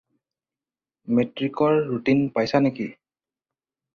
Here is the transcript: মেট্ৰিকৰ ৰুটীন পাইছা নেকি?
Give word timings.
মেট্ৰিকৰ 1.17 1.77
ৰুটীন 1.91 2.23
পাইছা 2.37 2.63
নেকি? 2.69 2.87